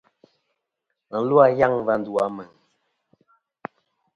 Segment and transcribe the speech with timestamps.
[1.09, 2.49] Và lu a yaŋ a va ndu a Meŋ.